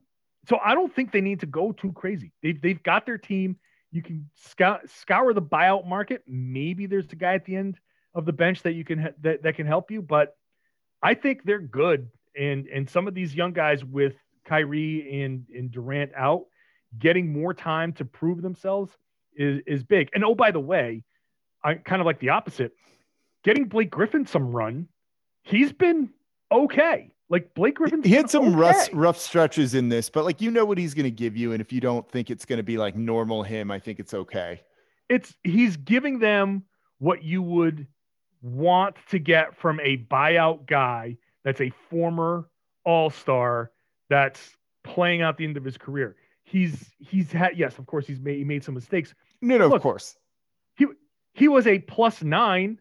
[0.47, 2.33] so I don't think they need to go too crazy.
[2.43, 3.57] They've they've got their team.
[3.91, 6.23] You can scour, scour the buyout market.
[6.27, 7.79] Maybe there's a guy at the end
[8.15, 10.37] of the bench that you can that, that can help you, but
[11.03, 12.09] I think they're good.
[12.39, 16.45] And and some of these young guys with Kyrie and and Durant out,
[16.99, 18.93] getting more time to prove themselves
[19.37, 20.11] is is big.
[20.15, 21.05] And oh, by the way,
[21.63, 22.73] I kind of like the opposite.
[23.45, 24.89] Getting Blake Griffin some run,
[25.43, 26.11] he's been
[26.51, 27.14] okay.
[27.31, 28.55] Like Blake Griffin, he had some okay.
[28.55, 31.53] rough rough stretches in this, but like you know what he's going to give you,
[31.53, 34.13] and if you don't think it's going to be like normal him, I think it's
[34.13, 34.61] okay.
[35.09, 36.65] It's he's giving them
[36.99, 37.87] what you would
[38.43, 42.49] want to get from a buyout guy that's a former
[42.85, 43.71] All Star
[44.11, 46.17] that's playing out the end of his career.
[46.43, 49.15] He's he's had yes, of course he's made he made some mistakes.
[49.41, 50.17] No, no, Look, of course.
[50.77, 50.87] He
[51.33, 52.79] he was a plus nine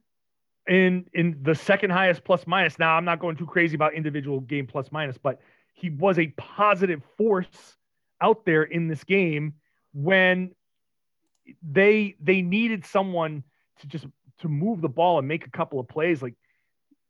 [0.68, 2.80] in in the second highest plus minus.
[2.80, 5.40] Now I'm not going too crazy about individual game plus minus, but
[5.74, 7.78] he was a positive force
[8.22, 9.54] out there in this game
[9.94, 10.52] when
[11.62, 13.44] they they needed someone
[13.82, 14.08] to just
[14.40, 16.22] to move the ball and make a couple of plays.
[16.22, 16.36] Like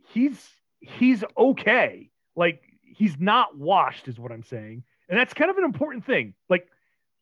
[0.10, 2.10] he's he's okay.
[2.36, 4.84] Like he's not washed, is what I'm saying.
[5.10, 6.34] And that's kind of an important thing.
[6.50, 6.68] Like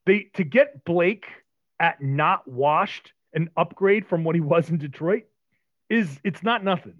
[0.05, 1.25] they to get Blake
[1.79, 5.23] at not washed, an upgrade from what he was in Detroit
[5.91, 6.95] is it's not nothing.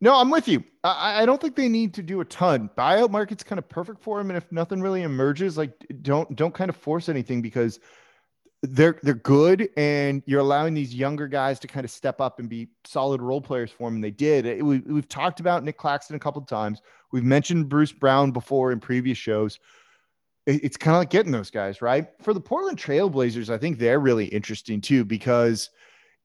[0.00, 0.64] No, I'm with you.
[0.82, 2.70] I, I don't think they need to do a ton.
[2.76, 6.54] Buyout market's kind of perfect for them, and if nothing really emerges, like don't don't
[6.54, 7.78] kind of force anything because
[8.62, 12.48] they're they're good, and you're allowing these younger guys to kind of step up and
[12.48, 13.96] be solid role players for them.
[13.96, 14.46] And they did.
[14.46, 16.80] It, we, we've talked about Nick Claxton a couple of times.
[17.12, 19.58] We've mentioned Bruce Brown before in previous shows.
[20.46, 23.50] It, it's kind of like getting those guys right for the Portland Trailblazers.
[23.50, 25.68] I think they're really interesting too because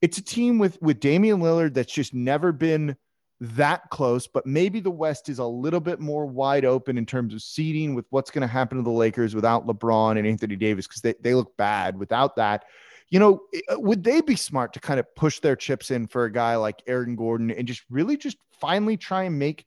[0.06, 2.96] it's a team with with Damian Lillard that's just never been
[3.42, 7.34] that close, but maybe the West is a little bit more wide open in terms
[7.34, 10.86] of seeding with what's going to happen to the Lakers without LeBron and Anthony Davis
[10.86, 12.66] because they, they look bad without that.
[13.10, 16.26] You know, uh, would they be smart to kind of push their chips in for
[16.26, 19.66] a guy like Aaron Gordon and just really just finally try and make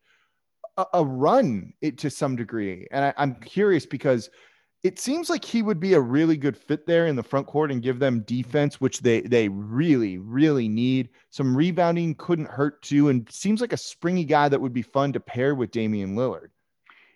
[0.76, 2.86] a, a run it, to some degree?
[2.92, 4.30] And I, I'm curious because–
[4.84, 7.72] it seems like he would be a really good fit there in the front court
[7.72, 11.08] and give them defense, which they they really really need.
[11.30, 15.12] Some rebounding couldn't hurt too, and seems like a springy guy that would be fun
[15.14, 16.50] to pair with Damian Lillard.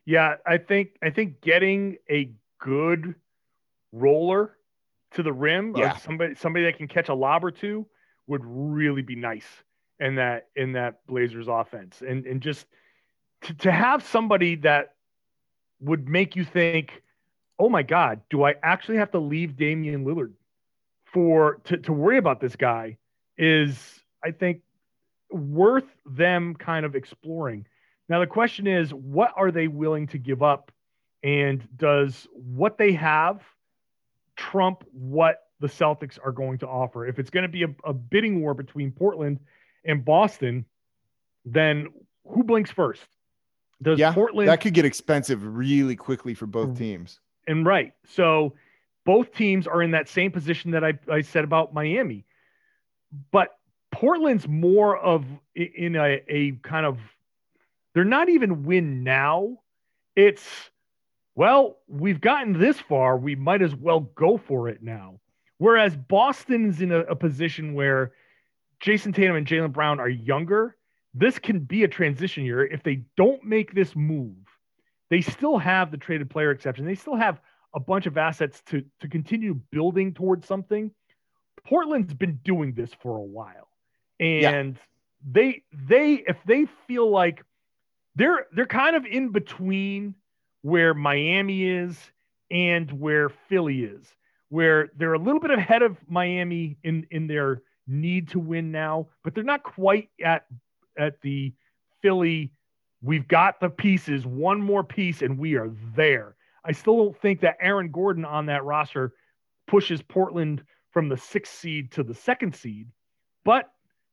[0.05, 3.15] Yeah, I think I think getting a good
[3.93, 4.57] roller
[5.13, 5.97] to the rim, yeah.
[5.99, 7.87] somebody somebody that can catch a lob or two,
[8.27, 9.47] would really be nice
[10.01, 12.67] in that in that Blazers offense, and and just
[13.43, 14.95] to, to have somebody that
[15.81, 17.03] would make you think
[17.63, 20.33] oh my God, do I actually have to leave Damian Lillard
[21.05, 22.99] for to, to worry about this guy
[23.39, 24.63] is I think
[25.31, 27.67] worth them kind of exploring.
[28.09, 30.73] Now the question is, what are they willing to give up?
[31.23, 33.41] And does what they have
[34.35, 37.07] trump what the Celtics are going to offer?
[37.07, 39.39] If it's going to be a, a bidding war between Portland
[39.85, 40.65] and Boston,
[41.45, 41.91] then
[42.27, 43.07] who blinks first?
[43.81, 46.79] Does yeah, Portland that could get expensive really quickly for both mm-hmm.
[46.79, 47.21] teams?
[47.47, 47.93] And right.
[48.07, 48.55] So
[49.05, 52.25] both teams are in that same position that I, I said about Miami.
[53.31, 53.59] But
[53.91, 55.25] Portland's more of
[55.55, 56.99] in a, a kind of
[57.95, 59.59] they're not even win now.
[60.17, 60.71] It's
[61.35, 65.19] well, we've gotten this far, we might as well go for it now.
[65.59, 68.13] Whereas Boston's in a, a position where
[68.81, 70.77] Jayson Tatum and Jaylen Brown are younger.
[71.15, 74.37] This can be a transition year if they don't make this move
[75.13, 76.87] they still have the traded player exception.
[76.87, 77.39] They still have
[77.75, 80.91] a bunch of assets to to continue building towards something.
[81.67, 83.69] Portland's been doing this for a while.
[84.19, 84.81] And yeah.
[85.31, 87.45] they they if they feel like
[88.17, 90.15] they're they're kind of in between
[90.63, 91.99] where Miami is
[92.51, 94.15] and where Philly is,
[94.49, 99.09] where they're a little bit ahead of Miami in in their need to win now,
[99.23, 100.47] but they're not quite at
[100.97, 101.53] at the
[102.01, 102.51] Philly
[103.03, 106.37] We've got the pieces, one more piece, and we are there.
[106.65, 109.13] I still don't think that Aaron Gordon on that roster
[109.67, 112.89] pushes Portland from the sixth seed to the second seed.
[113.45, 113.71] But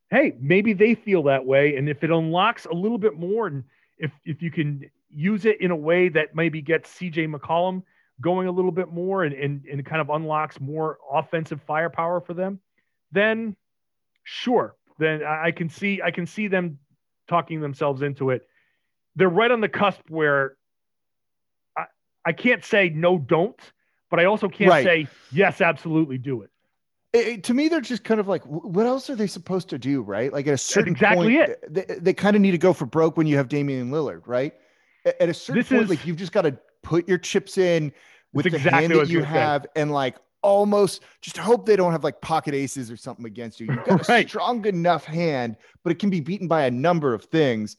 [0.09, 1.75] hey, maybe they feel that way.
[1.75, 3.63] And if it unlocks a little bit more, and
[3.99, 7.83] if if you can use it in a way that maybe gets CJ McCollum
[8.21, 12.33] going a little bit more and, and, and kind of unlocks more offensive firepower for
[12.33, 12.59] them,
[13.11, 13.55] then
[14.23, 14.75] sure.
[14.97, 16.79] Then I can see I can see them
[17.27, 18.47] talking themselves into it
[19.19, 20.55] they're right on the cusp where
[22.25, 23.59] I can't say no, don't,
[24.09, 24.83] but I also can't Right.
[24.85, 26.49] say yes, absolutely do it.
[27.13, 29.77] It- it- to me, they're just kind of like, what else are they supposed to
[29.79, 30.31] do, right?
[30.31, 31.73] Like at a certain exactly point, it.
[31.73, 34.53] they, they kind of need to go for broke when you have Damian Lillard, right?
[35.05, 37.57] A- At a certain This point, is- like you've just got to put your chips
[37.57, 37.91] in
[38.33, 42.03] with the exactly hand that you have, and like almost just hope they don't have
[42.03, 43.67] like pocket aces or something against you.
[43.67, 47.23] You've got a strong enough hand, but it can be beaten by a number of
[47.25, 47.77] things.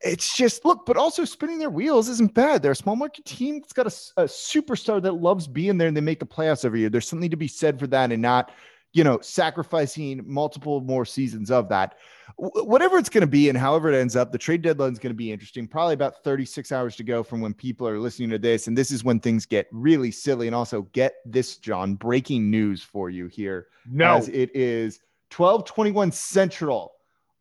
[0.00, 2.62] It's just look, but also spinning their wheels isn't bad.
[2.62, 6.00] They're a small market team that's got a superstar that loves being there and they
[6.00, 6.88] make the playoffs every year.
[6.88, 8.52] There's something to be said for that and not,
[8.92, 11.96] you know, sacrificing multiple more seasons of that.
[12.36, 15.00] Wh- Whatever it's going to be and however it ends up, the trade deadline is
[15.00, 15.66] going to be interesting.
[15.66, 18.68] Probably about 36 hours to go from when people are listening to this.
[18.68, 20.46] And this is when things get really silly.
[20.46, 25.00] And also, get this, John, breaking news for you here No, as it is
[25.36, 26.92] 1221 Central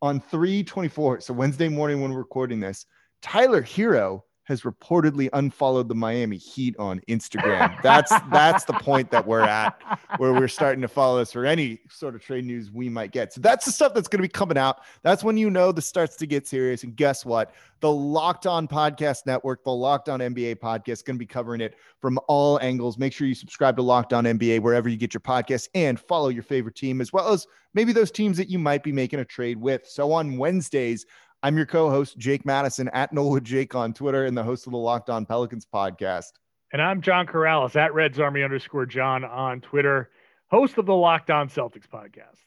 [0.01, 1.21] on 324.
[1.21, 2.85] So Wednesday morning when we're recording this,
[3.21, 7.81] Tyler Herro has reportedly unfollowed the Miami Heat on Instagram.
[7.83, 9.81] That's that's the point that we're at
[10.17, 13.33] where we're starting to follow this for any sort of trade news we might get.
[13.33, 14.79] So that's the stuff that's going to be coming out.
[15.03, 16.83] That's when you know this starts to get serious.
[16.83, 17.53] And guess what?
[17.81, 21.61] The Locked On Podcast Network, the Locked On NBA podcast, is going to be covering
[21.61, 22.97] it from all angles.
[22.97, 26.29] Make sure you subscribe to Locked On NBA wherever you get your podcast and follow
[26.29, 29.25] your favorite team as well as maybe those teams that you might be making a
[29.25, 29.85] trade with.
[29.85, 31.05] So on Wednesdays,
[31.43, 34.77] I'm your co-host Jake Madison at Nola Jake on Twitter and the host of the
[34.77, 36.31] Locked On Pelicans podcast.
[36.73, 40.09] and I'm John Karalis at Reds Army underscore John on Twitter,
[40.47, 42.43] host of the Locked On Celtics podcast.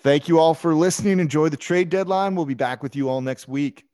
[0.00, 1.20] Thank you all for listening.
[1.20, 2.34] Enjoy the trade deadline.
[2.34, 3.84] We'll be back with you all next week.